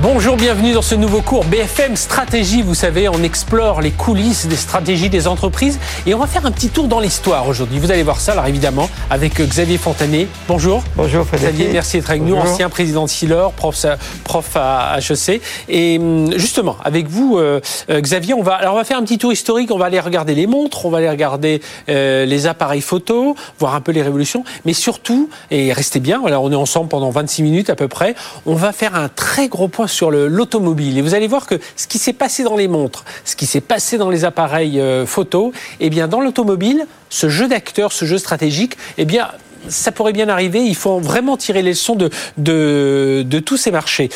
[0.00, 2.62] Bonjour, bienvenue dans ce nouveau cours BFM Stratégie.
[2.62, 6.52] Vous savez, on explore les coulisses des stratégies des entreprises et on va faire un
[6.52, 7.80] petit tour dans l'histoire aujourd'hui.
[7.80, 10.28] Vous allez voir ça, alors évidemment, avec Xavier Fontanet.
[10.46, 10.84] Bonjour.
[10.94, 11.56] Bonjour Frédéric.
[11.56, 13.86] Xavier, merci d'être avec nous, ancien président de Silor, prof,
[14.22, 15.42] prof à HEC.
[15.68, 17.60] Et hum, justement, avec vous, euh,
[17.90, 19.72] euh, Xavier, on va, alors on va faire un petit tour historique.
[19.72, 23.74] On va aller regarder les montres, on va aller regarder euh, les appareils photo, voir
[23.74, 27.42] un peu les révolutions, mais surtout, et restez bien, alors on est ensemble pendant 26
[27.42, 28.14] minutes à peu près,
[28.46, 30.98] on va faire un très gros point sur l'automobile.
[30.98, 33.60] Et vous allez voir que ce qui s'est passé dans les montres, ce qui s'est
[33.60, 38.18] passé dans les appareils euh, photo, eh bien, dans l'automobile, ce jeu d'acteurs, ce jeu
[38.18, 39.28] stratégique, eh bien,
[39.68, 40.60] ça pourrait bien arriver.
[40.60, 44.08] Il faut vraiment tirer les leçons de, de, de tous ces marchés.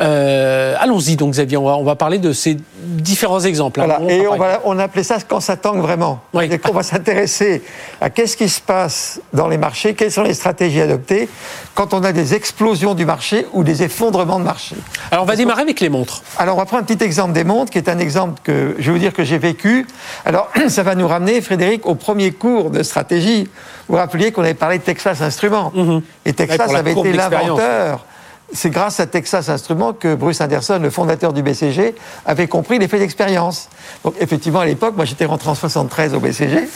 [0.00, 1.56] Euh, Allons-y donc, Xavier.
[1.56, 3.80] On va, on va parler de ces différents exemples.
[3.80, 4.00] Voilà.
[4.08, 6.20] Et on, va, on a appelé ça quand ça tangue vraiment.
[6.34, 6.48] Oui.
[6.50, 7.62] Et qu'on va s'intéresser
[8.00, 11.28] à qu'est-ce qui se passe dans les marchés, quelles sont les stratégies adoptées
[11.74, 14.76] quand on a des explosions du marché ou des effondrements de marché.
[15.10, 16.22] Alors on va démarrer avec les montres.
[16.38, 18.86] Alors on va prendre un petit exemple des montres, qui est un exemple que je
[18.86, 19.86] vais vous dire que j'ai vécu.
[20.24, 23.48] Alors ça va nous ramener, Frédéric, au premier cours de stratégie.
[23.90, 25.72] Vous vous rappeliez qu'on avait parlé de Texas Instruments.
[25.74, 26.02] Mhm.
[26.24, 28.06] Et Texas avait été l'inventeur
[28.52, 31.94] c'est grâce à Texas Instruments que Bruce Anderson, le fondateur du BCG,
[32.26, 33.68] avait compris l'effet d'expérience.
[34.04, 36.68] Donc effectivement, à l'époque, moi j'étais rentré en 73 au BCG,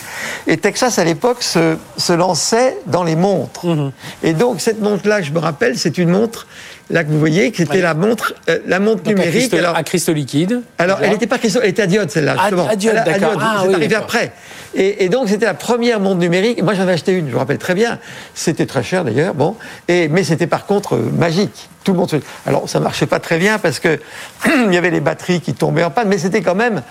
[0.47, 3.67] et Texas à l'époque se, se, lançait dans les montres.
[3.67, 3.93] Mhm.
[4.23, 6.47] Et donc cette montre-là, je me rappelle, c'est une montre
[6.91, 9.35] là que vous voyez, qui était la montre, euh, la montre Donc numérique.
[9.35, 10.63] À cristaux, alors, à cristaux liquides.
[10.79, 12.37] alors elle n'était pas cristaux, elle était à diode celle-là.
[12.39, 12.69] Justement.
[12.69, 13.41] à diode, Elle a- d'accord.
[13.41, 14.33] Ah, c'est oui, arrivé après.
[14.77, 16.63] Et, donc c'était la première montre numérique.
[16.63, 17.99] Moi j'en avais acheté une, je me rappelle très bien.
[18.35, 19.57] C'était très cher d'ailleurs, bon.
[19.89, 21.69] Et mais c'était par contre euh, magique.
[21.85, 22.11] Tout le monde.
[22.11, 22.17] se-
[22.47, 24.01] Alors ça marchait pas très bien parce que
[24.67, 26.83] il y avait les batteries qui tombaient en panne, mais c'était quand même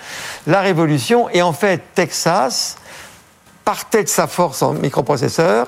[0.46, 1.28] la révolution.
[1.30, 2.76] Et en fait, Texas
[3.64, 5.66] partait de sa force en microprocesseur.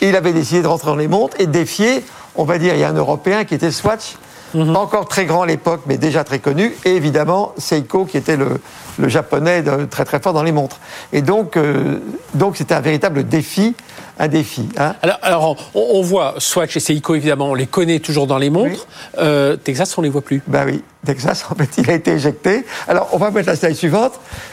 [0.00, 2.04] Il avait décidé de rentrer dans les montres et défier,
[2.36, 4.14] on va dire, il y a un Européen qui était Swatch,
[4.52, 8.36] pas encore très grand à l'époque, mais déjà très connu, et évidemment Seiko qui était
[8.36, 8.60] le,
[8.98, 10.78] le japonais de- très très fort dans les montres.
[11.12, 11.98] Et donc, euh,
[12.34, 13.74] donc c'était un véritable défi,
[14.18, 14.68] un défi.
[14.78, 14.94] hein.
[15.02, 18.50] Alors, alors, on, on voit Swatch et Seiko, évidemment, on les connaît toujours dans les
[18.50, 18.86] montres.
[19.18, 20.42] Euh, Texas, on les voit plus.
[20.46, 22.64] Ben oui, Texas, en fait, il a été éjecté.
[22.88, 24.12] Alors, on va mettre la slide suivante.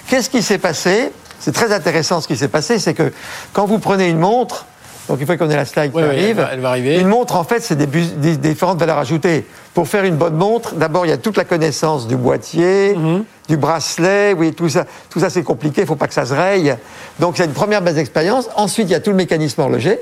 [0.10, 1.12] Qu'est-ce qui s'est passé?
[1.40, 3.12] C'est très intéressant ce qui s'est passé, c'est que
[3.54, 4.66] quand vous prenez une montre,
[5.08, 6.38] donc il faut qu'on ait la slide qui elle arrive.
[6.38, 7.00] va- elle va arriver.
[7.00, 9.46] Une montre, en fait, c'est des, bus- des- des différentes valeurs ajoutées.
[9.74, 13.24] Pour faire une bonne montre, d'abord, il y a toute la connaissance du boîtier, Mhm.
[13.48, 16.26] du bracelet, oui, tout ça, tout ça c'est compliqué, il ne faut pas que ça
[16.26, 16.76] se raye.
[17.20, 18.50] Donc, c'est une première base d'expérience.
[18.56, 20.00] Ensuite, il y a tout le mécanisme horloger.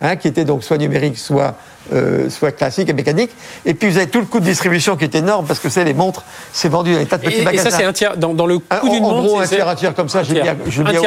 [0.00, 1.54] Hein, qui était donc soit numérique, soit,
[1.92, 3.30] euh, soit classique et mécanique.
[3.64, 5.84] Et puis vous avez tout le coût de distribution qui est énorme parce que c'est
[5.84, 7.70] les montres, c'est vendu dans des tas de petits Et, et magasins.
[7.70, 8.16] ça, c'est un tiers.
[8.16, 10.20] Dans, dans le Un- coût d'une en montre, gros, un tiers, un tiers comme ça.
[10.20, 10.54] un j'ai tiers.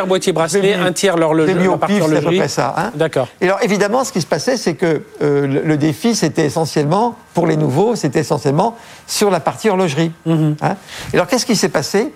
[0.03, 2.73] Un boîtier bracelet, un tiers l'horloger, j'ai mis au pif, c'est à peu près ça.
[2.77, 2.91] hein.
[2.95, 3.27] D'accord.
[3.41, 7.15] Et alors évidemment, ce qui se passait, c'est que euh, le, le défi, c'était essentiellement,
[7.33, 8.75] pour les nouveaux, c'était essentiellement
[9.07, 10.11] sur la partie horlogerie.
[10.25, 10.55] Mhm.
[10.61, 10.75] hein.
[11.13, 12.11] Et alors qu'est-ce qui s'est passé?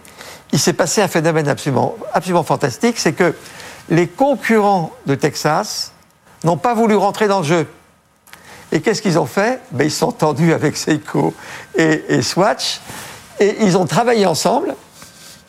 [0.52, 3.34] Il s'est passé un phénomène absolument, absolument fantastique, c'est que
[3.90, 5.92] les concurrents de Texas
[6.44, 7.68] n'ont pas voulu rentrer dans le jeu.
[8.72, 9.60] Et qu'est-ce qu'ils ont fait?
[9.72, 11.34] Ben, Ils se sont tendus avec Seiko
[11.78, 12.80] et, et Swatch,
[13.40, 14.76] et ils ont travaillé ensemble.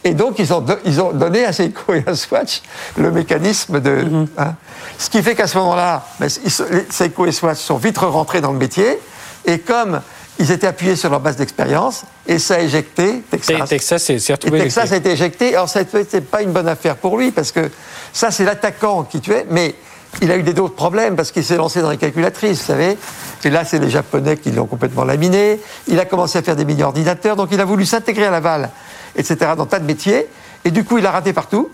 [0.07, 2.61] Et donc, ils ont, do- ils ont donné à Seiko et à Swatch
[2.99, 4.27] le mécanisme de.
[4.37, 4.55] hein.
[4.99, 8.59] Ce qui fait qu'à ce moment-là, ben, Seiko et Swatch sont vite rentrés dans le
[8.59, 8.99] métier.
[9.47, 10.01] Et comme
[10.39, 13.69] ils étaient appuyés sur leur base d'expérience, et ça a éjecté Texas.
[13.69, 14.59] Texas, c'est c'est Et retrouvé.
[14.61, 15.55] Texas a été éjecté.
[15.55, 17.71] Alors, ça n'était pas une bonne affaire pour lui, parce que
[18.13, 19.75] ça, c'est l'attaquant qui tuait, mais
[20.23, 22.97] il a eu des- d'autres problèmes, parce qu'il s'est lancé dans les calculatrices, vous savez.
[23.45, 25.61] Et là, c'est les Japonais qui l'ont complètement laminé.
[25.89, 28.71] Il a commencé à faire des mini-ordinateurs, donc il a voulu s'intégrer à Laval,
[29.17, 30.27] etc., dans tas de métiers.
[30.65, 31.71] Et du coup, il a raté partout.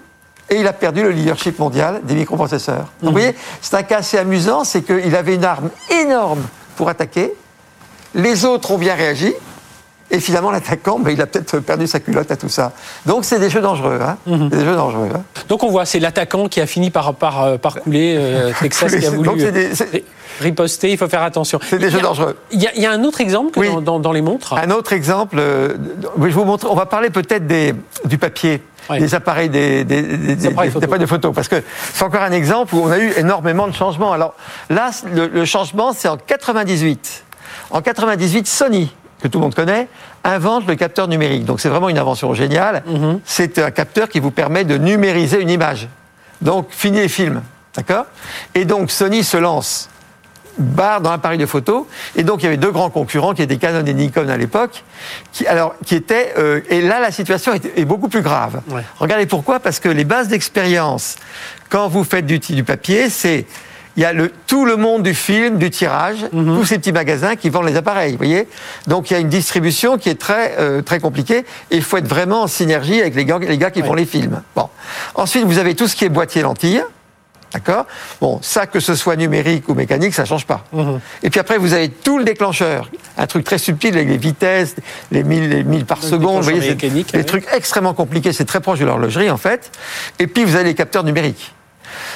[0.52, 2.86] Et il a perdu le leadership mondial des microprocesseurs.
[3.02, 6.42] Donc, vous voyez, c'est un cas assez amusant, c'est qu'il avait une arme énorme
[6.74, 7.32] pour attaquer.
[8.16, 9.32] Les autres ont bien réagi.
[10.12, 12.72] Et finalement, l'attaquant, ben, il a peut-être perdu sa culotte à tout ça.
[13.06, 14.00] Donc, c'est des jeux dangereux.
[14.02, 14.16] Hein.
[14.26, 14.48] Mhm.
[14.48, 15.08] Des jeux dangereux.
[15.14, 15.22] hein.
[15.48, 18.94] Donc on voit, c'est l'attaquant qui a fini par, par, euh, par couler euh, Texas
[18.96, 20.04] qui a voulu Donc, des- ri-
[20.40, 20.90] riposter.
[20.90, 21.60] Il faut faire attention.
[21.62, 22.36] C'est des a- jeux dangereux.
[22.50, 23.68] Il y, a, il y a un autre exemple que Oui.
[23.68, 24.54] dans, dans- dans les montres.
[24.54, 25.76] Un autre exemple, euh,
[26.20, 27.46] je vous montre, on va parler peut-être
[28.04, 28.98] du papier, Oui.
[28.98, 30.84] des appareils, des, des, des- des- appareils des photo.
[30.86, 31.62] appareils de photo, parce que
[31.94, 34.12] c'est encore un exemple où on a eu énormément de changements.
[34.12, 34.34] Alors
[34.70, 37.24] là, le, le changement, c'est en 98.
[37.70, 39.88] En 98, Sony, que tout le monde connaît,
[40.24, 41.44] invente le capteur numérique.
[41.44, 42.82] Donc c'est vraiment une invention géniale.
[42.86, 43.20] Mhm.
[43.24, 45.88] C'est un capteur qui vous permet de numériser une image.
[46.40, 47.42] Donc fini les films,
[47.74, 48.06] d'accord?
[48.54, 49.88] Et donc Sony se lance
[50.58, 51.88] barre dans l'appareil de photo.
[52.16, 54.84] Et donc, il y avait deux grands concurrents qui étaient Canon et Nikon à l'époque,
[55.32, 58.60] qui, alors, qui étaient, euh, et là, la situation est, est beaucoup plus grave.
[58.68, 58.82] Ouais.
[58.98, 61.16] Regardez pourquoi, parce que les bases d'expérience,
[61.68, 63.46] quand vous faites du, du papier, c'est
[63.96, 67.36] il y a le, tout le monde du film, du tirage, tous ces petits magasins
[67.36, 68.46] qui vendent les appareils, vous voyez.
[68.86, 71.96] Donc il y a une distribution qui est très euh, très compliquée et il faut
[71.96, 73.88] être vraiment en synergie avec les gars, les gars qui Ouais.
[73.88, 74.42] font les films.
[74.54, 74.68] Bon.
[75.14, 76.82] Ensuite, vous avez tout ce qui est boîtier lentille.
[77.52, 77.86] D'accord?
[78.20, 80.64] Bon, ça, que ce soit numérique ou mécanique, ça change pas.
[81.24, 82.88] Et puis après, vous avez tout le déclencheur.
[83.18, 84.76] Un truc très subtil avec les vitesses,
[85.10, 86.44] les 1000, les 1000 par seconde.
[86.44, 88.32] Vous voyez, des trucs extrêmement compliqués.
[88.32, 89.72] C'est très proche de l'horlogerie, en fait.
[90.20, 91.52] Et puis, vous avez les capteurs numériques.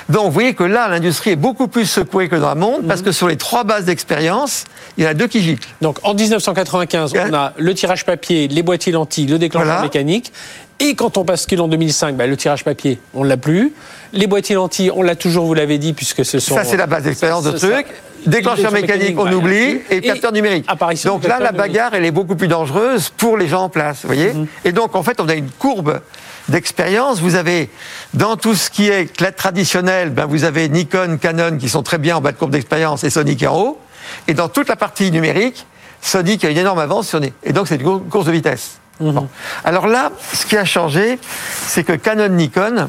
[0.09, 2.89] Donc, vous voyez que là, l'industrie est beaucoup plus secouée que dans le monde, Mhm.
[2.89, 4.65] parce que sur les trois bases d'expérience,
[4.97, 5.67] il y en a deux qui giclent.
[5.81, 7.25] Donc en 1995, Ouais.
[7.31, 9.83] on a le tirage papier, les boîtiers lentilles, le déclencheur Voilà.
[9.83, 10.33] mécanique.
[10.81, 13.73] Et quand on bascule en 2005, bah, le tirage papier, on l'a plus.
[14.13, 16.55] Les boîtiers lentilles, on l'a toujours, vous l'avez dit, puisque ce sont.
[16.55, 17.87] Ça, c'est la base d'expérience de truc.
[18.27, 19.81] Déclencheur mécanique, on bah, oublie.
[19.91, 20.67] Et capteur numérique.
[21.05, 24.09] Donc là, la bagarre, elle est beaucoup plus dangereuse pour les gens en place, vous
[24.09, 24.47] voyez Mhm.
[24.65, 26.01] Et donc, en fait, on a une courbe
[26.49, 27.21] d'expérience.
[27.21, 27.71] Vous avez,
[28.13, 29.07] dans tout ce qui est
[29.37, 33.05] traditionnel, ben, vous avez Nikon, Canon qui sont très bien en bas de courbe d'expérience
[33.05, 33.81] et Sony qui est en haut.
[34.29, 35.67] Et dans toute la partie numérique,
[36.01, 37.21] Sony qui a une énorme avance sur...
[37.43, 38.79] Et donc, c'est une cour- course de vitesse.
[39.01, 39.29] Bon.
[39.65, 41.19] Alors là, ce qui a changé,
[41.67, 42.89] c'est que Canon, Nikon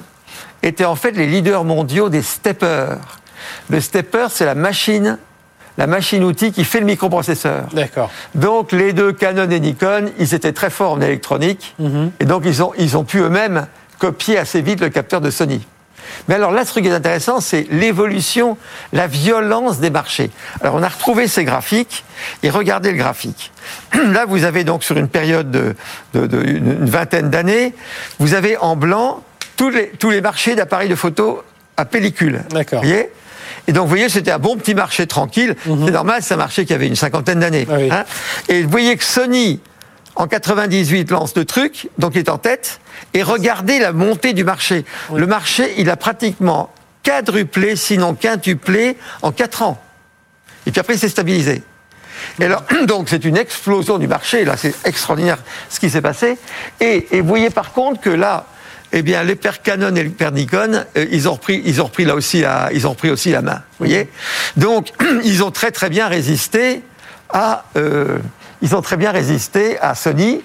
[0.62, 2.98] étaient en fait les leaders mondiaux des steppers.
[3.70, 5.18] Le stepper, c'est la machine,
[5.78, 7.66] la machine-outil qui fait le microprocesseur.
[7.74, 8.10] D'accord.
[8.36, 11.76] Donc les deux Canon et Nikon, ils étaient très forts en électronique,
[12.20, 13.68] et donc ils ont, ils ont pu eux-mêmes
[14.00, 15.66] copier assez vite le capteur de Sony.
[16.28, 18.58] Mais alors là, ce qui est intéressant, c'est l'évolution,
[18.94, 20.30] la violence des marchés.
[20.62, 22.04] Alors on a retrouvé ces graphiques,
[22.44, 23.52] et regardez le graphique.
[23.94, 25.76] Là, vous avez donc sur une période de,
[26.14, 27.74] de- une vingtaine d'années,
[28.20, 29.24] vous avez en blanc
[29.58, 31.42] tous les, tous les marchés d'appareils de photo
[31.76, 32.44] à pellicule.
[32.52, 32.82] D'accord.
[32.84, 33.10] Vous voyez?
[33.68, 35.56] Et donc, vous voyez, c'était un bon petit marché tranquille.
[35.64, 37.68] C'est normal, c'est un marché qui avait une cinquantaine d'années.
[37.70, 37.90] Ah oui.
[37.92, 38.06] hein.
[38.50, 39.60] Et vous voyez que Sony,
[40.16, 42.80] en 98, lance le truc, donc il est en tête.
[43.14, 44.86] Et regardez la montée du marché.
[45.14, 46.70] Le marché, il a pratiquement
[47.04, 49.82] quadruplé, sinon quintuplé, en 4 ans.
[50.68, 51.64] Et puis après, il s'est stabilisé.
[52.40, 54.46] Et alors, donc, c'est une explosion du marché.
[54.46, 55.38] Là, c'est extraordinaire
[55.70, 56.38] ce qui s'est passé.
[56.80, 58.46] Et, et vous voyez par contre que là,
[58.98, 61.84] eh bien, les pères Canon et les pères Nikon, euh, ils ont repris, ils ont
[61.84, 63.56] repris là aussi la, ils ont repris aussi la main.
[63.78, 64.10] Vous voyez
[64.56, 64.88] Donc,
[65.26, 66.82] ils ont très très bien résisté
[67.30, 68.20] à, euh,
[68.62, 70.42] ils ont très bien résisté à Sony.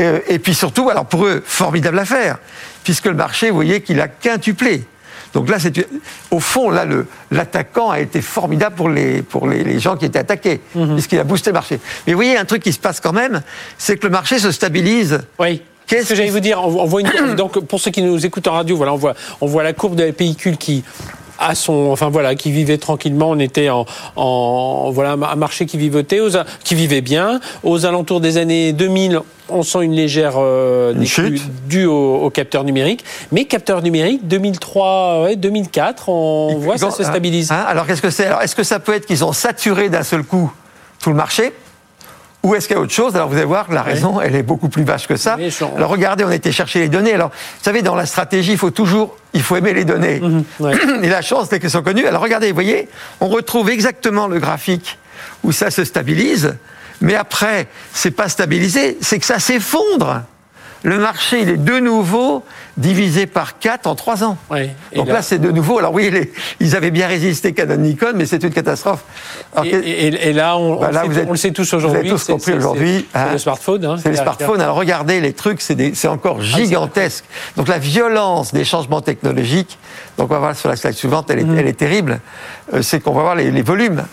[0.00, 2.38] Euh, et puis surtout, alors pour eux, formidable affaire,
[2.82, 4.84] puisque le marché, vous voyez qu'il a quintuplé.
[5.32, 5.86] Donc là, c'est
[6.32, 6.86] au fond, là,
[7.30, 10.60] l'attaquant a été formidable pour les pour les, les gens qui étaient attaqués,
[10.94, 11.78] puisqu'il a boosté le marché.
[12.06, 13.40] Mais vous voyez, un truc qui se passe quand même,
[13.78, 15.20] c'est que le marché se stabilise.
[15.38, 15.62] Oui.
[15.86, 18.52] Qu'est-ce que j'allais vous dire on, voit une, Donc, pour ceux qui nous écoutent en
[18.52, 20.82] radio, voilà, on voit, on voit la courbe de la pellicule qui
[21.36, 23.30] à son, enfin voilà, qui vivait tranquillement.
[23.30, 26.30] On était en, en voilà, un marché qui vivotait, aux,
[26.62, 27.40] qui vivait bien.
[27.64, 31.42] Aux alentours des années 2000, on sent une légère euh, Une chute.
[31.68, 33.04] due au, au capteur numérique.
[33.32, 37.50] Mais capteur numérique, 2003, ouais, 2004, on voit ça Quand- se stabilise.
[37.50, 38.26] hein, alors qu'est-ce que c'est?
[38.26, 40.50] Alors est-ce que ça peut être qu'ils ont saturé d'un seul coup
[41.02, 41.52] tout le marché?
[42.44, 43.16] Ou est-ce qu'il y a autre chose?
[43.16, 45.36] Alors vous allez voir, la raison, elle est beaucoup plus vaste que ça.
[45.76, 47.14] Alors regardez, on a été chercher les données.
[47.14, 50.20] Alors, vous savez, dans la stratégie, il faut toujours, il faut aimer les données.
[50.20, 50.74] Mhm, ouais.
[51.02, 52.06] Et la chance, c'est qu'elles sont connues.
[52.06, 52.88] Alors regardez, vous voyez,
[53.20, 54.98] on retrouve exactement le graphique
[55.42, 56.54] où ça se stabilise,
[57.00, 60.22] mais après, c'est pas stabilisé, c'est que ça s'effondre.
[60.84, 62.44] Le marché, il est de nouveau
[62.76, 64.36] divisé par 4 en 3 ans.
[64.94, 65.78] Donc là, c'est de nouveau.
[65.78, 66.30] Alors oui, les-
[66.60, 69.02] ils avaient bien résisté Canon Nikon, mais c'est une catastrophe.
[69.54, 71.30] Alors Et, que- et- et là, on, Bah on là, le vous sait, êtes- on
[71.32, 72.00] le sait tous vous aujourd'hui.
[72.00, 73.28] avez tous c'est- compris aujourd'hui, C'est hein.
[73.32, 73.84] le smartphone.
[73.86, 74.60] hein, c'est les smartphones.
[74.60, 77.24] Alors regardez, les trucs, c'est encore gigantesque.
[77.56, 79.78] Donc la violence des changements technologiques,
[80.18, 82.20] donc on va voir sur la slide suivante, elle est, elle est terrible,
[82.74, 84.04] Euh, c'est qu'on va voir les, les volumes.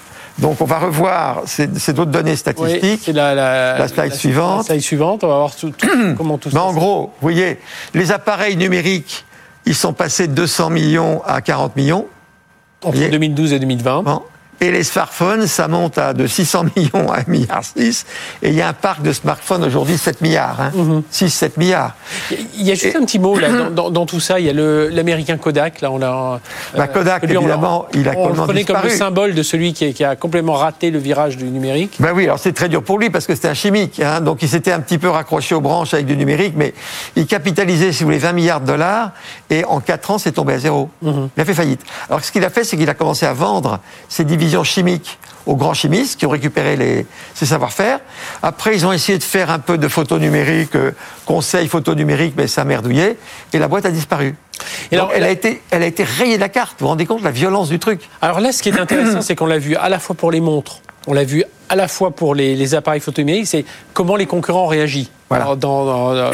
[0.41, 3.01] Donc on va revoir ces, ces d'autres données Oui, statistiques.
[3.05, 4.57] c'est la, la, La slide suivante.
[4.57, 6.63] La slide suivante, on va voir tout- tout- comment tout Mais ça.
[6.63, 7.59] en gros, vous voyez,
[7.93, 9.25] les appareils numériques,
[9.65, 12.07] ils sont passés de 200 millions à 40 millions.
[12.83, 13.09] entre voyez.
[13.09, 14.03] 2012 et 2020.
[14.03, 14.23] Bon.
[14.63, 17.61] Et les smartphones, ça monte à de 600 millions à 1,6 milliard.
[18.43, 20.61] Et il y a un parc de smartphones aujourd'hui 7 milliards.
[20.61, 20.71] Hein.
[20.75, 21.01] Mhm.
[21.11, 21.95] 6-7 milliards.
[22.29, 24.39] Il y a juste un petit mot là, dans, dans- dans tout ça.
[24.39, 25.81] Il y a l'américain Kodak.
[25.81, 26.39] Là, on l'a.
[26.77, 29.41] Bah, Kodak, lui, on l'a- évidemment, il a on le prenait comme le symbole de
[29.41, 31.95] celui qui, qui a complètement raté le virage du numérique.
[31.99, 33.99] Ben oui, alors c'est très dur pour lui parce que c'était un chimique.
[33.99, 36.75] Hein, donc il s'était un petit peu raccroché aux branches avec du numérique, mais
[37.15, 39.11] il capitalisait, si vous voulez, 20 milliards de dollars
[39.49, 40.89] et en 4 ans, c'est tombé à zéro.
[41.01, 41.29] Mhm.
[41.35, 41.81] Il a fait faillite.
[42.09, 45.55] Alors ce qu'il a fait, c'est qu'il a commencé à vendre ses divisions chimiques aux
[45.55, 47.99] grands chimistes qui ont récupéré les, ses savoir-faire.
[48.43, 50.91] Après, ils ont essayé de faire un peu de photo numérique, euh,
[51.25, 53.17] conseil photo numérique, mais ça a merdouillé
[53.53, 54.35] et la boîte a disparu.
[54.91, 56.75] Et Donc, alors, elle, a été, elle a été rayée de la carte.
[56.79, 59.21] Vous vous rendez compte de la violence du truc Alors là, ce qui est intéressant,
[59.23, 61.87] c'est qu'on l'a vu à la fois pour les montres, on l'a vu à la
[61.87, 65.09] fois pour les, les appareils photo numériques, c'est comment les concurrents ont réagi.
[65.29, 65.45] Voilà.
[65.45, 66.31] Alors, Dans, dans,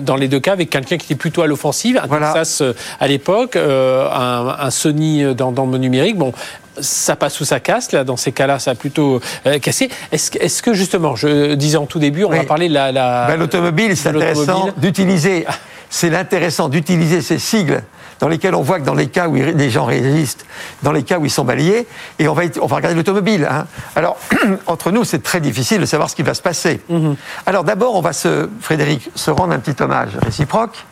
[0.00, 2.28] dans les deux cas, avec quelqu'un qui était plutôt à l'offensive, un Voilà.
[2.28, 6.16] Texas euh, à l'époque, euh, un, un Sony dans, dans le numérique.
[6.16, 6.32] Bon,
[6.80, 7.92] ça passe ou ça casse.
[7.92, 9.88] Là, dans ces cas-là, ça a plutôt euh, cassé.
[10.12, 12.38] Est-ce que, justement, je disais en tout début, on Oui.
[12.38, 15.46] va parler de la, la- Ben, L'automobile, c'est intéressant d'utiliser.
[15.90, 17.82] C'est intéressant d'utiliser ces sigles
[18.20, 20.44] dans lesquels on voit que dans les cas où les gens résistent,
[20.82, 21.86] dans les cas où ils sont balayés,
[22.18, 23.46] et on va, on va regarder l'automobile.
[23.50, 23.66] hein.
[23.94, 24.16] Alors,
[24.66, 26.80] entre nous, c'est très difficile de savoir ce qui va se passer.
[26.88, 27.16] Mhm.
[27.46, 30.84] Alors d'abord, on va se, Frédéric, se rendre un petit hommage réciproque,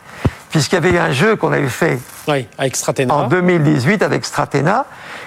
[0.51, 1.97] puisqu'il y avait un jeu qu'on avait fait
[2.27, 3.13] Oui, avec Stratena.
[3.13, 4.85] en 2018 avec Stratena.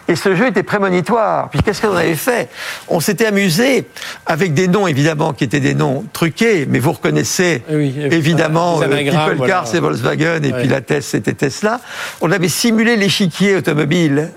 [0.09, 1.51] Et ce jeu était prémonitoire.
[1.51, 2.49] Puis qu'est-ce qu'on avait fait?
[2.89, 3.87] On s'était amusé
[4.25, 8.81] avec des noms, évidemment, qui étaient des noms truqués, mais vous reconnaissez Oui, oui, évidemment
[8.83, 9.53] euh, People voilà.
[9.53, 10.61] Car, c'est Volkswagen, et Ouais.
[10.61, 11.81] puis la Tesla, c'était Tesla.
[12.21, 14.31] On avait simulé l'échiquier automobile.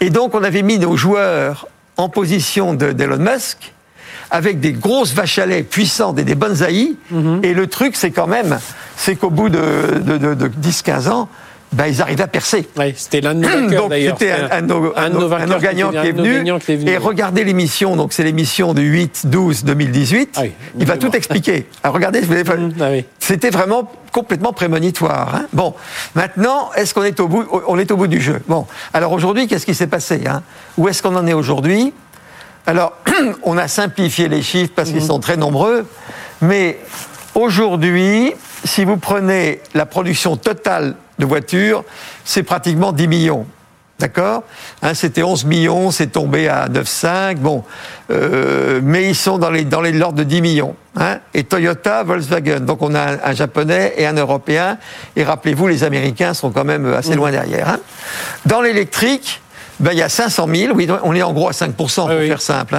[0.00, 3.72] Et donc, on avait mis nos joueurs en position de- d'Elon Musk
[4.30, 6.94] avec des grosses vaches à lait puissantes et des bonsaïs.
[7.10, 7.40] Mhm.
[7.42, 8.58] Et le truc, c'est quand même,
[8.96, 11.28] c'est qu'au bout de, de- de- de 10-15 ans,
[11.74, 12.66] ben, ils arrivaient à percer.
[12.96, 13.48] C'était l'un de nos
[13.88, 15.04] vainqueurs Donc c'était un, un de nos- un
[15.54, 16.34] un gagnants qui est venu.
[16.34, 16.90] gagnants qui est venu.
[16.90, 20.28] Et regardez l'émission, donc c'est l'émission du 8-12-2018.
[20.36, 21.66] Ah oui, Il va tout expliquer.
[21.82, 23.04] Alors regardez, vous avez- Mmh, ah oui.
[23.18, 25.34] c'était vraiment complètement prémonitoire.
[25.34, 25.46] hein.
[25.52, 25.74] Bon,
[26.14, 28.40] maintenant, est-ce qu'on est au bout On est au bout du jeu?
[28.48, 30.42] Bon, alors aujourd'hui, qu'est-ce qui s'est passé hein?
[30.78, 31.92] Où est-ce qu'on en est aujourd'hui?
[32.66, 32.92] Alors,
[33.42, 35.84] on a simplifié les chiffres parce qu'ils sont très nombreux,
[36.40, 36.78] mais
[37.34, 38.32] aujourd'hui,
[38.64, 41.84] si vous prenez la production totale de voitures,
[42.24, 43.46] c'est pratiquement 10 millions.
[44.00, 44.42] D'accord?
[44.82, 47.36] Hein, C'était 11 millions, c'est tombé à 9,5.
[47.36, 47.62] Bon,
[48.10, 50.74] euh, mais ils sont dans les dans les l'ordre de 10 millions.
[50.96, 52.60] Hein et Toyota, Volkswagen.
[52.60, 54.78] Donc on a un, un japonais et un européen.
[55.14, 57.68] Et rappelez-vous, les Américains sont quand même assez loin derrière.
[57.68, 57.78] hein.
[58.46, 59.40] Dans l'électrique,
[59.78, 60.72] ben, il y a 500 000.
[60.74, 62.28] Oui, on est en gros à 5% pour Oui, oui.
[62.28, 62.76] faire simple.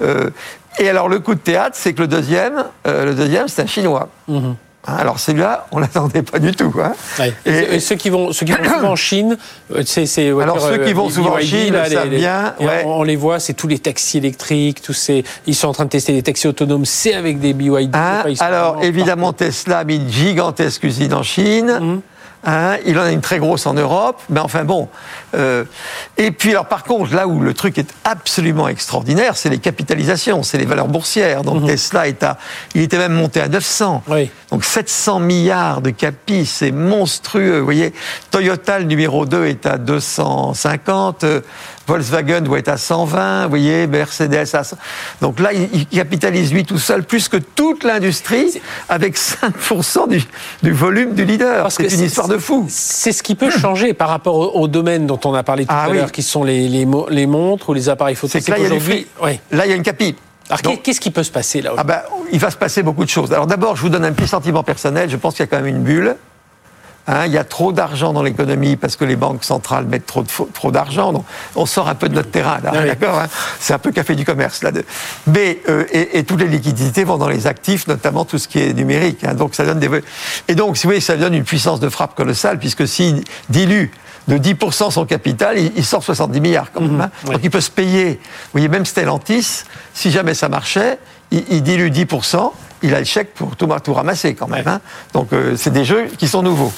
[0.00, 0.30] Euh,
[0.78, 3.66] et alors le coup de théâtre, c'est que le deuxième, euh, le deuxième, c'est un
[3.66, 4.08] chinois.
[4.30, 4.56] Hein,
[4.86, 6.72] Alors celui-là, on l'attendait pas du tout.
[6.82, 6.92] Hein.
[7.18, 7.32] Ouais.
[7.44, 9.36] Et- ceux qui vont, ceux qui vont souvent en Chine,
[9.74, 12.18] euh, c'est Alors, ceux qui euh, vont souvent en Chine là, les-
[12.64, 12.82] ouais.
[12.84, 15.84] on, on les voit, c'est tous les taxis électriques, tous ces, ils sont en train
[15.84, 17.94] de tester des taxis autonomes, c'est avec des BYD.
[17.96, 21.78] Hein, alors, évidemment, Tesla a mis une gigantesque usine en Chine.
[21.80, 22.00] Mhm.
[22.48, 24.20] Hein, il en a une très grosse en Europe.
[24.30, 24.88] Mais enfin bon.
[25.34, 25.64] euh,
[26.16, 30.42] et puis, alors, par contre, là où le truc est absolument extraordinaire, c'est les capitalisations,
[30.44, 31.42] c'est les valeurs boursières.
[31.42, 31.66] Donc, Mhm.
[31.66, 32.38] Tesla est à.
[32.74, 34.02] Il était même monté à 900.
[34.08, 34.30] Oui.
[34.52, 37.58] Donc 700 milliards de capis, c'est monstrueux.
[37.58, 37.92] Vous voyez,
[38.30, 41.24] Toyota, le numéro 2, est à 250.
[41.86, 43.44] Volkswagen doit être à 120.
[43.44, 44.76] Vous voyez, Mercedes à 100.
[45.20, 50.22] Donc là, il, capitalise lui tout seul plus que toute l'industrie avec 5% du,
[50.62, 51.70] du volume du leader.
[51.70, 52.66] C'est une histoire de fou.
[52.68, 55.72] C'est ce qui peut changer par rapport au, au domaine dont on a parlé tout
[55.74, 55.96] Ah à oui.
[55.96, 58.32] l'heure, qui sont les, les, mo- les montres ou les appareils photo.
[58.32, 58.72] C'est que là, il
[59.22, 59.40] ouais.
[59.52, 60.14] Là, il y a une capi.
[60.48, 62.00] Alors, qu'est-ce qui peut se passer là Ah ben,
[62.32, 63.32] il va se passer beaucoup de choses.
[63.32, 65.10] Alors d'abord, je vous donne un petit sentiment personnel.
[65.10, 66.16] Je pense qu'il y a quand même une bulle.
[67.08, 70.24] Hein, il y a trop d'argent dans l'économie parce que les banques centrales mettent trop,
[70.24, 71.12] de fo- trop d'argent.
[71.12, 72.88] Donc, on sort un peu de notre terrain, là, Ah oui.
[72.88, 73.28] d'accord hein?
[73.60, 74.72] C'est un peu café du commerce, là.
[75.28, 78.58] Mais, euh, et, et toutes les liquidités vont dans les actifs, notamment tout ce qui
[78.58, 79.22] est numérique.
[79.22, 79.34] hein.
[79.34, 79.88] donc, ça donne des...
[80.48, 83.86] Et donc, si vous voyez, ça donne une puissance de frappe colossale, puisque s'il dilue
[84.26, 87.00] de 10% son capital, il, sort 70 milliards quand même.
[87.00, 87.10] hein?
[87.24, 88.14] Donc, il peut se payer.
[88.14, 89.62] Vous voyez, même Stellantis,
[89.94, 90.98] si jamais ça marchait,
[91.30, 92.50] il, il dilue 10%,
[92.82, 94.66] il a le chèque pour tout, tout ramasser quand même.
[94.68, 94.80] Hein.
[95.14, 96.72] Donc euh, c'est des jeux qui sont nouveaux.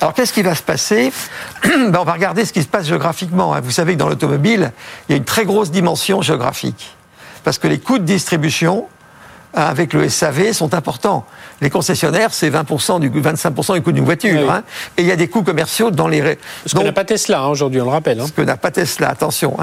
[0.00, 1.12] Alors qu'est-ce qui va se passer
[1.64, 3.54] Ben, On va regarder ce qui se passe géographiquement.
[3.54, 3.60] hein.
[3.60, 4.72] Vous savez que dans l'automobile,
[5.08, 6.96] il y a une très grosse dimension géographique.
[7.42, 8.86] Parce que les coûts de distribution
[9.54, 11.24] hein, avec le SAV sont importants.
[11.62, 14.40] Les concessionnaires, c'est 20% du, 25% du coût d'une voiture.
[14.42, 14.48] Oui.
[14.48, 14.62] hein.
[14.96, 16.20] Et il y a des coûts commerciaux dans les...
[16.20, 18.20] qu'on Donc, n'a pas Tesla hein, aujourd'hui, on le rappelle.
[18.20, 18.26] hein.
[18.26, 19.56] ce que n'a pas Tesla, attention.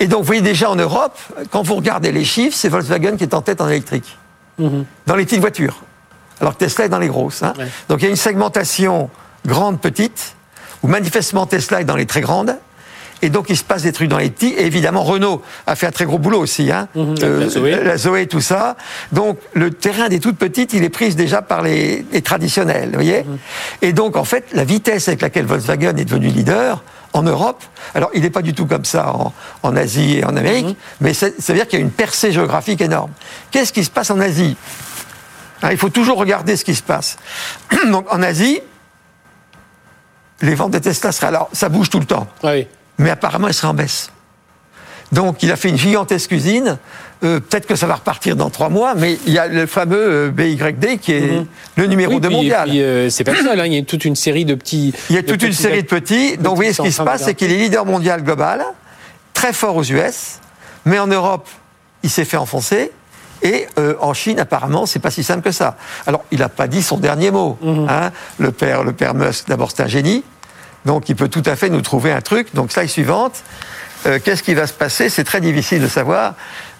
[0.00, 1.18] Et donc, vous voyez déjà en Europe,
[1.50, 4.16] quand vous regardez les chiffres, c'est Volkswagen qui est en tête en électrique.
[4.58, 5.82] Dans les petites voitures.
[6.40, 7.42] Alors que Tesla est dans les grosses.
[7.42, 7.54] hein.
[7.58, 7.66] Ouais.
[7.88, 9.10] Donc, il y a une segmentation
[9.46, 10.34] grande-petite,
[10.82, 12.56] où manifestement Tesla est dans les très grandes.
[13.22, 14.48] Et donc, il se passe des trucs dans les petits.
[14.52, 16.70] Et évidemment, Renault a fait un très gros boulot aussi.
[16.70, 16.88] Hein.
[16.94, 17.82] Mhm, la Zoé.
[17.82, 18.76] la Zoé, tout ça.
[19.12, 22.88] Donc, le terrain des toutes petites, il est pris déjà par les, les traditionnels.
[22.90, 23.38] Vous voyez Mhm.
[23.80, 26.82] Et donc, en fait, la vitesse avec laquelle Volkswagen est devenu leader
[27.16, 27.62] en Europe,
[27.94, 29.32] alors il n'est pas du tout comme ça en,
[29.62, 30.74] en Asie et en Amérique, Mhm.
[31.00, 33.10] mais ça veut dire qu'il y a une percée géographique énorme.
[33.50, 34.56] Qu'est-ce qui se passe en Asie?
[35.62, 37.16] Hein, Il faut toujours regarder ce qui se passe.
[37.90, 38.60] Donc, en Asie,
[40.42, 41.28] les ventes de Tesla seraient.
[41.28, 42.66] Alors, ça bouge tout le temps Ah oui.
[42.98, 44.10] mais apparemment, elle sera en baisse.
[45.12, 46.78] Donc il a fait une gigantesque usine.
[47.24, 49.96] Euh, peut-être que ça va repartir dans trois mois, mais il y a le fameux
[49.98, 51.46] euh, BYD qui est Mhm.
[51.76, 52.70] le numéro Oui, 2 puis- mondial.
[52.74, 54.92] euh, c'est pas le seul, hein, il y a toute une série de petits.
[55.08, 56.36] Il y a toute une série de petits.
[56.36, 58.62] Donc, vous voyez, ce qui se passe, c'est qu'il est leader mondial global,
[59.32, 60.40] très fort aux US,
[60.84, 61.48] mais en Europe,
[62.02, 62.90] il s'est fait enfoncer.
[63.42, 65.76] Et euh, en Chine, apparemment, c'est pas si simple que ça.
[66.06, 67.56] Alors, il n'a pas dit son dernier mot.
[67.62, 67.86] Mhm.
[67.88, 68.10] hein.
[68.38, 70.22] Le père, le père Musk, d'abord, c'est un génie,
[70.84, 72.54] donc il peut tout à fait nous trouver un truc.
[72.54, 73.42] Donc, slide suivante.
[74.06, 75.08] Euh, Qu'est-ce qui va se passer?
[75.10, 76.34] C'est très difficile de savoir.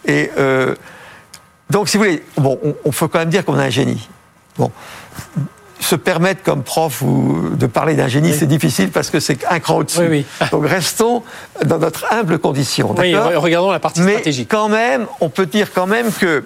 [0.07, 0.75] Et euh,
[1.71, 4.09] donc, si vous voulez, bon, on, on faut quand même dire qu'on a un génie.
[4.57, 4.71] Bon,
[5.81, 9.61] se permettre comme prof ou de parler d'un génie, c'est difficile parce que c'est un
[9.61, 10.01] cran au-dessus.
[10.01, 10.49] Oui, oui.
[10.51, 11.23] Donc restons
[11.65, 12.89] dans notre humble condition.
[12.89, 14.49] Regardons la partie Mais stratégique.
[14.51, 16.45] quand même, on peut dire quand même que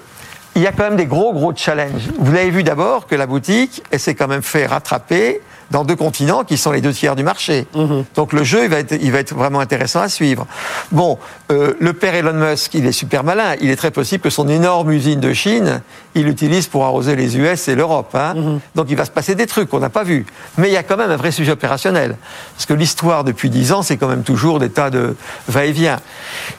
[0.56, 2.08] il y a quand même des gros gros challenges.
[2.18, 5.96] Vous l'avez vu d'abord que la boutique, elle s'est quand même fait rattraper dans deux
[5.96, 7.66] continents qui sont les deux tiers du marché.
[7.74, 8.04] Mhm.
[8.16, 10.46] Donc le jeu, il va être, il va être vraiment intéressant à suivre.
[10.90, 11.18] Bon,
[11.50, 13.54] euh, le père Elon Musk, il est super malin.
[13.60, 15.80] Il est très possible que son énorme usine de Chine,
[16.14, 18.14] il l'utilise pour arroser les US et l'Europe.
[18.14, 18.34] hein.
[18.34, 18.60] Mhm.
[18.74, 20.26] Donc il va se passer des trucs qu'on n'a pas vus.
[20.58, 22.16] Mais il y a quand même un vrai sujet opérationnel.
[22.54, 25.14] Parce que l'histoire depuis dix ans, c'est quand même toujours des tas de
[25.48, 26.00] va-et-vient.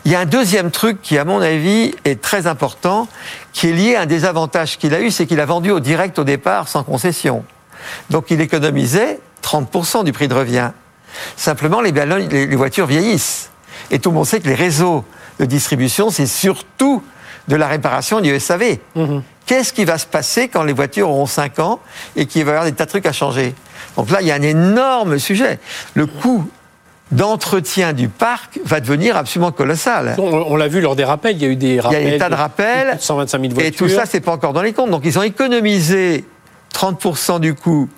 [0.06, 3.08] Il y a un deuxième truc qui, à mon avis, est très important,
[3.54, 5.80] qui est lié à un des avantages qu'il a eu, c'est qu'il a vendu au
[5.82, 7.44] direct au départ sans concession.
[8.10, 10.72] Donc il économisait 30% du prix de revient.
[11.36, 13.50] Simplement, les, les- les voitures vieillissent.
[13.90, 15.04] Et tout le monde sait que les réseaux
[15.40, 17.04] de distribution, c'est surtout
[17.48, 18.78] de la réparation du SAV.
[18.96, 19.24] Mhm.
[19.46, 21.80] Qu'est-ce qui va se passer quand les voitures auront 5 ans
[22.16, 23.54] et qu'il va y avoir des tas de trucs à changer?
[23.98, 25.60] Donc là, il y a un énorme sujet.
[25.96, 26.48] Le coût
[27.12, 30.16] d'entretien du parc va devenir absolument colossal.
[30.18, 31.84] On, on l'a vu lors des rappels, il y a eu des Il y a
[31.84, 32.10] rappels.
[32.12, 32.96] des tas de rappels.
[32.98, 33.68] de 125 000 voitures.
[33.68, 34.92] Et tout ça, c'est pas encore dans les comptes.
[34.92, 36.24] Donc, ils ont économisé
[36.74, 37.90] 30% du coût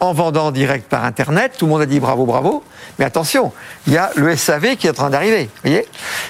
[0.00, 1.52] en vendant en direct par Internet.
[1.56, 2.64] Tout le monde a dit bravo, bravo.
[2.98, 3.52] Mais attention,
[3.86, 5.48] il y a le SAV qui est en train d'arriver.
[5.62, 5.86] voyez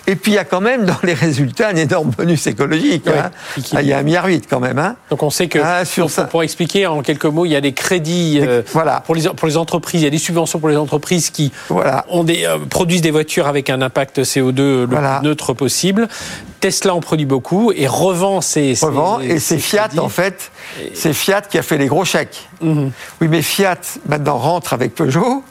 [0.06, 3.04] Et puis, il y a quand même dans les résultats un énorme bonus écologique.
[3.06, 3.12] Oui.
[3.18, 3.30] hein.
[3.62, 4.78] Qui- Ah, il y a un milliard huit quand même.
[4.78, 4.96] Hein.
[5.08, 7.72] Donc on sait que, Ah, sur pour, expliquer en quelques mots, il y a des
[7.72, 9.00] crédits euh, voilà.
[9.00, 12.04] pour, les, pour les entreprises, il y a des subventions pour les entreprises qui Voilà.
[12.10, 15.20] ont des, euh, produisent des voitures avec un impact CO2 le Voilà.
[15.20, 16.08] plus neutre possible.
[16.62, 18.74] Tesla en produit beaucoup et revend ses...
[18.76, 19.20] ses- Revend.
[19.20, 20.50] Et c'est Fiat, en fait,
[20.94, 22.48] c'est Fiat qui a fait les gros chèques.
[22.62, 22.92] Mhm.
[23.20, 23.76] Oui, mais Fiat,
[24.08, 25.42] maintenant, rentre avec Peugeot.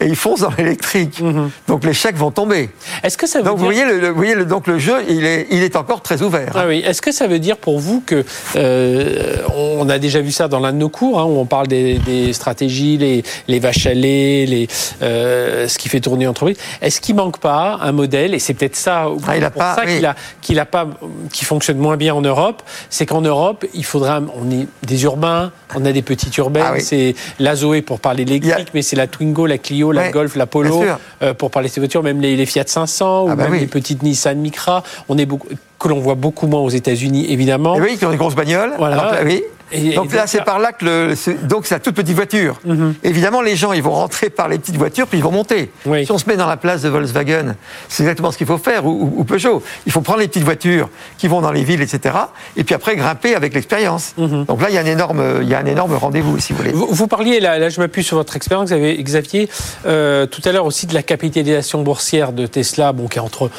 [0.00, 1.20] Et ils foncent dans l'électrique.
[1.20, 1.50] Mhm.
[1.68, 2.70] Donc les chèques vont tomber.
[3.02, 3.84] Est-ce que ça veut Donc vous dire...
[3.84, 6.22] voyez, le, le- vous voyez le- donc le jeu, il est, il est encore très
[6.22, 6.52] ouvert.
[6.54, 6.82] Ah oui.
[6.86, 8.24] Est-ce que ça veut dire pour vous que
[8.56, 11.66] euh, on a déjà vu ça dans l'un de nos cours hein, où on parle
[11.68, 14.68] des, des stratégies, les, les vaches à lait, les,
[15.02, 16.56] euh, ce qui fait tourner l'entreprise.
[16.80, 19.74] Est-ce qu'il manque pas un modèle et c'est peut-être ça, Ah, il a pour pas-
[19.76, 19.96] ça oui.
[19.96, 20.86] qu'il a qu'il a pas
[21.32, 25.52] qui fonctionne moins bien en Europe, c'est qu'en Europe il faudra on est des urbains,
[25.74, 26.80] on a des petites urbaines, Ah oui.
[26.82, 29.71] c'est la Zoé pour parler électrique, Il y a- mais c'est la Twingo, la Clio,
[29.92, 30.84] la Ouais, Golf, la Polo
[31.22, 33.52] euh, pour parler de ces voitures, même les, les Fiat 500 Ah ou bah même
[33.52, 33.60] oui.
[33.60, 37.74] les petites Nissan Micra, on est beaucoup que l'on voit beaucoup moins aux États-Unis évidemment.
[37.76, 38.72] Et oui, qui ont des grosses bagnoles.
[38.78, 39.20] Voilà.
[39.24, 39.42] Oui.
[39.72, 42.14] Et- et donc là, c'est par là que le, c'est- donc c'est la toute petite
[42.14, 42.60] voiture.
[42.64, 42.94] Mhm.
[43.02, 45.70] Évidemment, les gens, ils vont rentrer par les petites voitures, puis ils vont monter.
[45.86, 46.04] Oui.
[46.06, 47.54] Si on se met dans la place de Volkswagen,
[47.88, 49.62] c'est exactement ce qu'il faut faire, ou, Peugeot.
[49.86, 52.14] Il faut prendre les petites voitures qui vont dans les villes, etc.
[52.56, 54.14] Et puis après, grimper avec l'expérience.
[54.18, 54.44] Mhm.
[54.44, 56.58] Donc là, il y a un énorme, il y a un énorme rendez-vous, si vous
[56.58, 56.72] voulez.
[56.72, 59.48] Vous, vous parliez, là, là je m'appuie sur votre expérience, Xavier, Xavier,
[59.86, 63.50] euh, tout à l'heure aussi de la capitalisation boursière de Tesla, bon, qui est entre...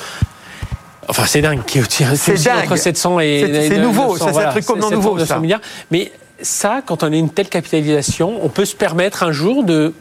[1.09, 2.63] Enfin, c'est dingue, C'est dingue.
[2.65, 3.67] entre 700 et...
[3.69, 5.39] C'est- nouveau, 900, ça, c'est un truc complètement 700, nouveau, 900 ça.
[5.39, 5.61] milliards.
[5.91, 6.11] Mais
[6.41, 9.93] ça, quand on a une telle capitalisation, on peut se permettre un jour de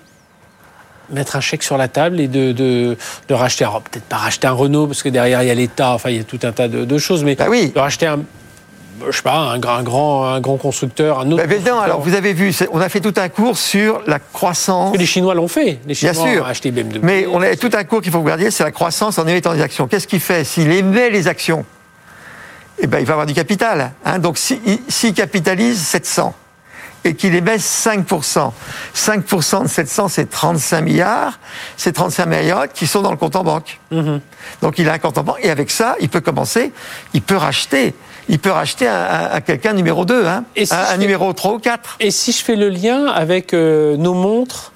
[1.10, 2.96] mettre un chèque sur la table et de, de,
[3.28, 5.90] de racheter, alors peut-être pas racheter un Renault, parce que derrière il y a l'État,
[5.92, 7.70] enfin il y a tout un tas de, de choses, mais Bah oui.
[7.74, 8.20] de racheter un,
[9.10, 11.82] je sais pas, un, grand- un grand, un grand constructeur, un autre Bah, évidemment, constructeur.
[11.84, 14.92] alors vous avez vu, on a fait tout un cours sur la croissance.
[14.92, 15.78] Que les Chinois l'ont fait.
[15.86, 16.42] Les Bien Chinois sûr.
[16.42, 17.00] ont acheté BMW.
[17.02, 19.62] Mais on a tout un cours qu'il faut regarder, c'est la croissance en émettant des
[19.62, 19.86] actions.
[19.88, 21.64] Qu'est-ce qu'il fait S'il émet les actions,
[22.78, 23.92] eh ben, il va avoir du capital.
[24.04, 24.18] hein.
[24.18, 26.34] Donc s'il capitalise 700
[27.04, 28.52] et qu'il émet 5%,
[28.94, 31.40] 5% de 700, c'est 35 milliards.
[31.76, 33.80] C'est 35 milliards qui sont dans le compte en banque.
[33.90, 34.20] Mhm.
[34.62, 36.72] Donc il a un compte en banque et avec ça, il peut commencer,
[37.12, 37.94] il peut racheter.
[38.28, 41.58] Il peut racheter à, à- quelqu'un numéro 2, hein, Et si un, numéro 3 ou
[41.58, 41.96] 4.
[42.00, 44.72] Et si je fais le lien avec euh, nos montres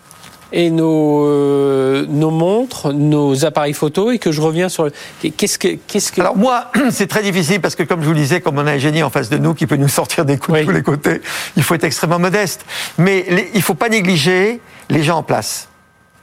[0.53, 4.85] et nos, euh, nos montres, nos appareils photo, et que je reviens sur...
[4.85, 4.93] le-
[5.37, 5.77] Qu'est-ce que...
[5.87, 6.21] Qu'est-ce que...
[6.21, 8.73] Alors moi, c'est très difficile parce que comme je vous le disais, comme on a
[8.73, 10.61] un génie en face de nous qui peut nous sortir des coups Oui.
[10.61, 11.21] de tous les côtés,
[11.57, 12.65] il faut être extrêmement modeste.
[12.99, 15.69] Mais les- il ne faut pas négliger les gens en place.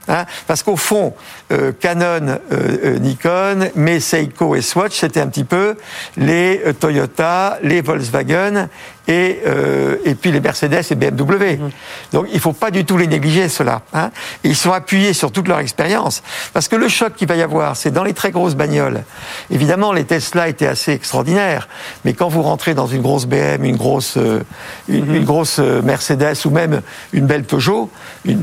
[0.08, 1.14] Hein, parce qu'au fond,
[1.50, 5.76] euh, Canon, euh, euh, Nikon, mais Seiko et Swatch, c'était un petit peu
[6.16, 8.68] les Toyota, les Volkswagen
[9.06, 9.40] et,
[10.06, 11.56] et puis les Mercedes et BMW.
[11.58, 11.70] Mmh.
[12.12, 13.82] Donc il ne faut pas du tout les négliger, cela.
[13.92, 14.10] Hein.
[14.44, 16.22] ils sont appuyés sur toute leur expérience.
[16.54, 19.02] Parce que le choc qu'il va y avoir, c'est dans les très grosses bagnoles.
[19.50, 21.68] Évidemment, les Tesla étaient assez extraordinaires,
[22.06, 24.16] mais quand vous rentrez dans une grosse BM, une grosse,
[24.88, 25.24] une, mmh.
[25.24, 26.80] grosse Mercedes ou même
[27.12, 27.90] une belle Peugeot,
[28.24, 28.40] une,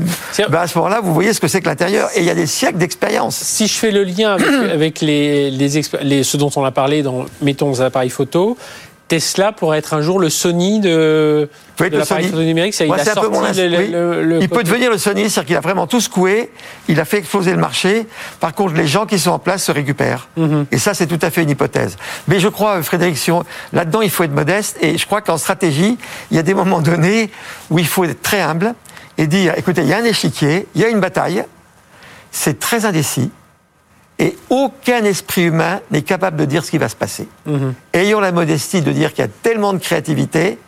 [0.48, 2.08] ben à ce moment-là, vous voyez ce que c'est que l'intérieur.
[2.14, 3.36] Et il y a des siècles d'expérience.
[3.36, 4.36] Si je fais le lien
[4.72, 8.56] avec, les, les, ce dont on a parlé dans, mettons, les appareils photo,
[9.08, 12.74] Tesla pourrait être un jour le Sony de, de l'appareil photo numérique.
[12.80, 12.86] il,
[14.40, 16.50] il peut devenir le Sony, c'est-à-dire qu'il a vraiment tout secoué,
[16.88, 18.06] il a fait exploser le marché.
[18.40, 20.28] Par contre, les gens qui sont en place se récupèrent.
[20.38, 20.64] Mhm.
[20.72, 21.98] Et ça, c'est tout à fait une hypothèse.
[22.26, 23.18] Mais je crois, Frédéric,
[23.74, 24.78] là-dedans, il faut être modeste.
[24.80, 25.98] Et je crois qu'en stratégie,
[26.30, 27.30] il y a des moments donnés
[27.68, 28.74] où il faut être très humble
[29.18, 31.44] et dire, écoutez, il y a un échiquier, il y a une bataille,
[32.30, 33.30] c'est très indécis,
[34.18, 37.28] et aucun esprit humain n'est capable de dire ce qui va se passer.
[37.46, 37.74] Mhm.
[37.92, 40.58] Ayons la modestie de dire qu'il y a tellement de créativité,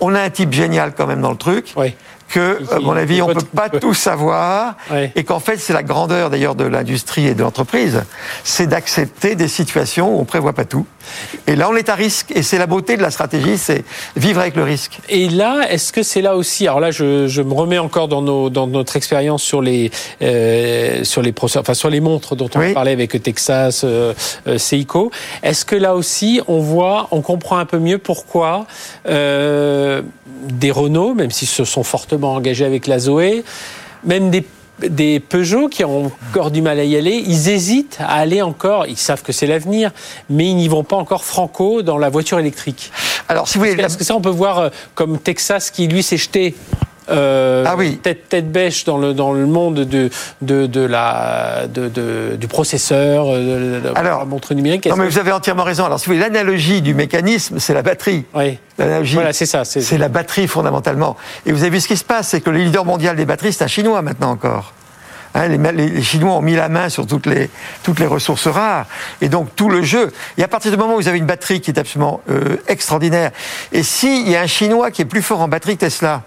[0.00, 1.72] on a un type génial quand même dans le truc.
[1.76, 1.94] Oui
[2.28, 4.76] que, à mon avis, on ne peut pas tout savoir,
[5.14, 8.04] et qu'en fait, c'est la grandeur d'ailleurs de l'industrie et de l'entreprise,
[8.44, 10.86] c'est d'accepter des situations où on ne prévoit pas tout.
[11.46, 13.84] Et là, on est à risque, et c'est la beauté de la stratégie, c'est
[14.16, 14.98] vivre avec le risque.
[15.08, 18.50] Et là, est-ce que c'est là aussi, alors là, je, me remets encore dans, nos,
[18.50, 19.90] dans notre expérience sur les,
[20.22, 24.12] euh, sur les enfin sur les montres dont on parlait avec Texas, euh,
[24.46, 25.10] euh, Seiko.
[25.42, 28.66] Est-ce que là aussi, on voit, on comprend un peu mieux pourquoi
[29.06, 33.44] des Renault, même s'ils se sont fortement engagés avec la Zoé,
[34.04, 34.44] même des
[34.80, 38.86] des Peugeot qui ont encore du mal à y aller, ils hésitent à aller encore,
[38.86, 39.90] ils savent que c'est l'avenir,
[40.30, 42.92] mais ils n'y vont pas encore franco dans la voiture électrique.
[43.28, 46.02] Alors, si vous voulez, est-ce que ça on peut voir euh, comme Texas qui lui
[46.02, 46.54] s'est jeté
[47.10, 47.98] euh, ah oui.
[47.98, 50.10] tête, tête bêche dans le, dans le monde de,
[50.42, 54.86] de, de la, de, du processeur, euh, de, Alors, la montre numérique.
[54.86, 55.84] Non, mais vous avez entièrement raison.
[55.84, 58.24] Alors, si vous voulez, l'analogie du mécanisme, c'est la batterie.
[58.34, 58.58] Oui.
[58.78, 59.64] L'analogie, voilà, c'est ça.
[59.64, 61.16] C'est la batterie fondamentalement.
[61.46, 63.52] Et vous avez vu ce qui se passe, c'est que le leader mondial des batteries,
[63.52, 64.72] c'est un Chinois maintenant encore.
[65.34, 67.50] Hein, les, les, Chinois ont mis la main sur toutes les,
[67.82, 68.86] toutes les ressources rares.
[69.20, 70.12] Et donc, tout le jeu.
[70.36, 73.30] Et à partir du moment où vous avez une batterie qui est absolument euh, extraordinaire,
[73.72, 76.22] et s'il y a un Chinois qui est plus fort en batterie que Tesla,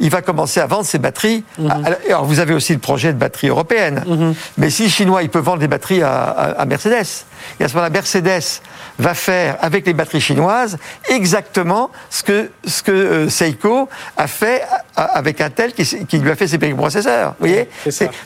[0.00, 1.44] il va commencer à vendre ses batteries.
[1.58, 1.84] Mhm.
[2.08, 4.04] Alors, vous avez aussi le projet de batterie européenne.
[4.06, 4.34] Mhm.
[4.58, 7.24] Mais si Chinois, il peut vendre des batteries à, Mercedes.
[7.60, 8.60] Et à ce moment-là, Mercedes
[8.98, 10.78] va faire avec les batteries chinoises
[11.08, 14.62] exactement ce que, ce que euh, Seiko a fait
[14.96, 17.34] avec Intel qui, qui lui a fait ses processeurs.
[17.40, 17.68] Vous voyez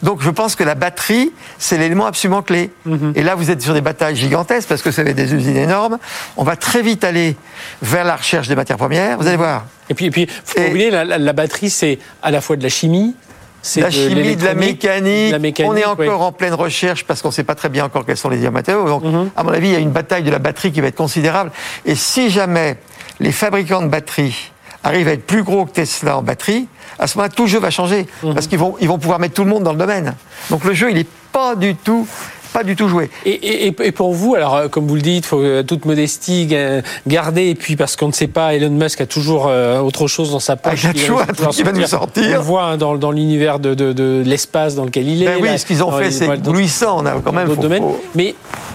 [0.02, 2.70] Donc je pense que la batterie, c'est l'élément absolument clé.
[2.85, 3.12] Mhm.
[3.16, 5.98] Et là, vous êtes sur des batailles gigantesques parce que vous avez des usines énormes.
[6.37, 7.37] On va très vite aller
[7.83, 9.18] vers la recherche des matières premières.
[9.18, 9.66] Vous allez voir.
[9.90, 12.68] Et puis, et puis faut pas oublier, la, batterie, c'est à la fois de la
[12.68, 13.14] chimie,
[13.62, 15.62] c'est la chimie, de la mécanique.
[15.64, 18.16] on est encore en pleine recherche parce qu'on ne sait pas très bien encore quels
[18.16, 18.86] sont les matériaux.
[18.86, 19.30] Donc, mhm.
[19.36, 21.50] à mon avis, il y a une bataille de la batterie qui va être considérable.
[21.84, 22.76] Et si jamais
[23.20, 24.52] les fabricants de batteries
[24.84, 26.68] arrivent à être plus gros que Tesla en batterie,
[26.98, 28.06] à ce moment-là, tout le jeu va changer.
[28.22, 28.34] Mhm.
[28.34, 30.14] Parce qu'ils vont, ils vont pouvoir mettre tout le monde dans le domaine.
[30.50, 32.06] Donc le jeu, il n'est pas du tout
[32.52, 33.11] pas du tout joué.
[33.24, 36.54] Et, pour vous, alors euh, comme vous le dites, il faut euh, toute modestie
[37.06, 40.30] garder, et puis parce qu'on ne sait pas, Elon Musk a toujours euh, autre chose
[40.30, 40.84] dans sa poche.
[40.84, 42.38] Ah, il a toujours un truc qui va nous sortir.
[42.38, 45.26] On voit hein, dans, dans l'univers de, de, l'espace dans lequel il est.
[45.26, 47.02] Ben oui, ce qu'ils ont fait, c'est éblouissant.
[47.02, 47.54] On a quand même.
[47.56, 47.84] domaines.
[48.14, 48.34] Mais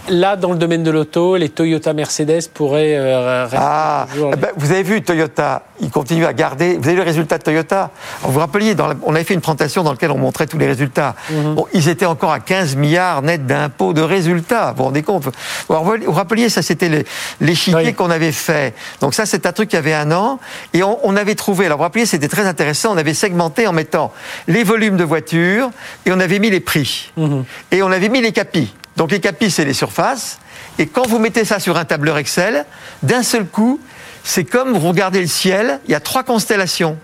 [0.09, 4.07] là, dans le domaine de l'auto, les Toyota Mercedes pourraient rester ah,
[4.37, 6.77] ben, Vous avez vu Toyota, ils continuent à garder.
[6.77, 7.91] Vous avez le résultat de Toyota?
[8.21, 10.67] Vous vous rappeliez, dans on avait fait une présentation dans laquelle on montrait tous les
[10.67, 11.15] résultats.
[11.29, 11.55] Mhm.
[11.55, 13.45] bon, ils étaient encore à 15 milliards net
[13.79, 14.71] de résultats.
[14.71, 15.31] Vous vous rendez compte Vous
[15.67, 17.05] vous rappeliez, ça c'était
[17.41, 18.73] l'échiquier qu'on avait fait.
[19.01, 20.39] Donc ça c'est un truc qui avait un an.
[20.73, 23.73] Et on, avait trouvé, alors vous vous rappelez, c'était très intéressant, on avait segmenté en
[23.73, 24.13] mettant
[24.47, 25.69] les volumes de voitures
[26.05, 27.11] et on avait mis les prix.
[27.17, 27.43] Mhm.
[27.71, 28.73] Et on avait mis les capis.
[28.97, 30.39] Donc les capis c'est les surfaces.
[30.79, 32.65] Et quand vous mettez ça sur un tableur Excel,
[33.03, 33.79] d'un seul coup,
[34.23, 36.97] c'est comme vous regardez le ciel, il y a trois constellations.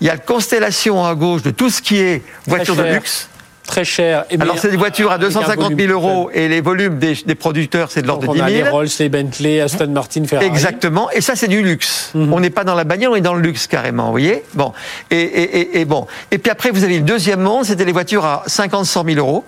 [0.00, 3.29] Il y a la constellation à gauche de tout ce qui est voiture de luxe
[3.70, 4.24] très cher.
[4.38, 8.06] Alors, c'est des voitures à 250 000 euros et les volumes des, producteurs, c'est de
[8.06, 8.42] l'ordre de 10 000.
[8.42, 10.46] On a les Rolls, les Bentley, Aston Martin, Ferrari.
[10.46, 11.10] Exactement.
[11.12, 12.10] Et ça, c'est du luxe.
[12.14, 12.32] Mhm.
[12.32, 14.42] On n'est pas dans la bagnole, on est dans le luxe carrément, vous voyez?
[14.54, 14.72] Bon.
[15.10, 16.06] Et, bon.
[16.32, 19.18] Et puis après, vous avez le deuxième monde, c'était les voitures à 50, 100 000
[19.18, 19.44] euros.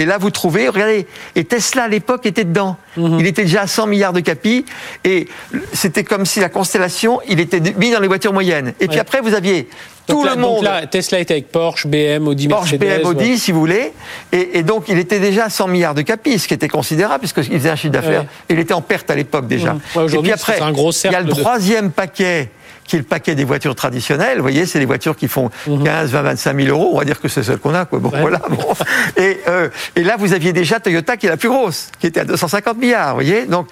[0.00, 2.76] Et là, vous trouvez, regardez, et Tesla à l'époque était dedans.
[2.96, 3.18] Mhm.
[3.18, 4.64] Il était déjà à 100 milliards de capis,
[5.02, 5.26] et
[5.72, 8.74] c'était comme si la constellation, il était mis dans les voitures moyennes.
[8.78, 9.68] Et puis après, vous aviez
[10.08, 10.64] tout le monde.
[10.64, 13.92] là, Tesla était avec Porsche, BM, Audi, Porsche, BM, Audi, si vous voulez.
[14.32, 17.58] Et, donc, il était déjà à 100 milliards de capis, ce qui était considérable, puisqu'il
[17.58, 18.24] faisait un chiffre d'affaires.
[18.48, 19.74] Il était en perte à l'époque déjà.
[19.74, 19.80] Mmh.
[20.14, 22.50] et puis après, un gros il y a le troisième paquet
[22.88, 24.38] qui est le paquet des voitures traditionnelles.
[24.38, 26.90] Vous voyez, c'est les voitures qui font 15, 20, 25 000 euros.
[26.94, 27.84] On va dire que c'est celle qu'on a.
[27.84, 27.98] Quoi.
[27.98, 28.40] Bon, voilà.
[28.48, 28.74] Bon.
[29.16, 32.20] Et, euh, et, là, vous aviez déjà Toyota qui est la plus grosse, qui était
[32.20, 33.08] à 250 milliards.
[33.10, 33.46] Vous voyez.
[33.46, 33.68] Donc,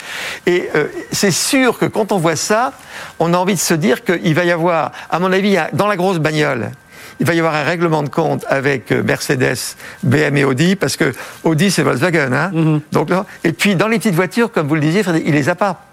[0.47, 2.73] et euh, c'est sûr que quand on voit ça,
[3.19, 5.97] on a envie de se dire qu'il va y avoir, à mon avis, dans la
[5.97, 6.73] grosse bagnole,
[7.21, 10.97] il va y avoir un règlement de compte avec euh, Mercedes, BM et Audi, parce
[10.97, 11.13] que
[11.45, 12.33] Audi, c'est Volkswagen.
[12.33, 12.81] Hein mhm.
[12.93, 15.55] Donc là, et puis, dans les petites voitures, comme vous le disiez, il les a
[15.55, 15.85] pas.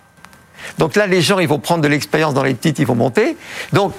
[0.79, 3.37] Donc là, les gens, ils vont prendre de l'expérience dans les petites, ils vont monter.
[3.73, 3.93] Donc,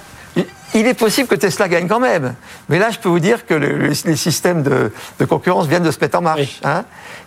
[0.74, 2.34] il est possible que Tesla gagne quand même.
[2.68, 4.90] Mais là, je peux vous dire que les systèmes de,
[5.24, 6.60] concurrence viennent de se mettre en marche.
[6.64, 6.84] Hein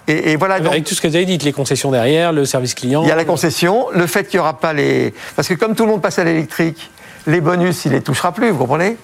[0.08, 0.56] et, voilà.
[0.56, 3.04] Avec tout ce que vous avez dit, les concessions derrière, le service client.
[3.04, 5.14] Il y a la concession, le fait qu'il n'y aura pas les.
[5.38, 6.92] Parce que comme tout le monde passe à l'électrique,
[7.28, 8.98] les bonus, il les touchera plus, vous comprenez?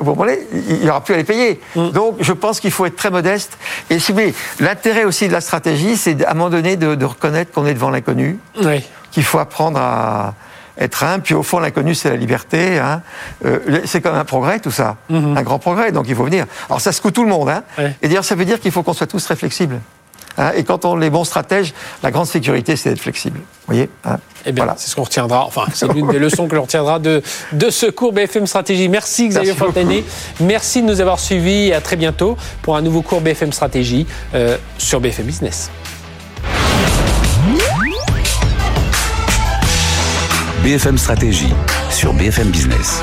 [0.00, 0.38] Vous comprenez?
[0.52, 1.60] Il n'y aura plus à les payer.
[1.76, 1.90] Mm.
[1.90, 3.58] Donc, je pense qu'il faut être très modeste.
[3.90, 4.14] Et si
[4.60, 7.90] l'intérêt aussi de la stratégie, c'est à un moment donné de, reconnaître qu'on est devant
[7.90, 8.38] l'inconnu.
[9.10, 10.34] Qu'il faut apprendre à
[10.78, 11.20] être un.
[11.20, 12.78] Puis au fond, l'inconnu, c'est la liberté.
[12.78, 13.02] Hein.
[13.44, 14.96] Euh, c'est comme un progrès, tout ça.
[15.10, 15.38] Mm-hmm.
[15.38, 15.92] Un grand progrès.
[15.92, 16.46] Donc, il faut venir.
[16.68, 17.48] Alors, ça secoue tout le monde.
[17.48, 17.62] Hein.
[18.02, 19.80] Et d'ailleurs, ça veut dire qu'il faut qu'on soit tous très flexibles.
[20.38, 23.38] Hein, et quand on est bon stratège, la grande sécurité, c'est d'être flexible.
[23.38, 25.44] Vous voyez hein Eh bien, c'est ce qu'on retiendra.
[25.44, 27.22] Enfin, c'est l'une des leçons que l'on retiendra de,
[27.52, 28.88] de ce cours BFM Stratégie.
[28.88, 30.04] Merci Xavier Fontané.
[30.40, 34.06] Merci de nous avoir suivis et à très bientôt pour un nouveau cours BFM Stratégie
[34.34, 35.70] euh, sur BFM Business.
[40.62, 41.52] BFM Stratégie
[41.90, 43.02] sur BFM Business.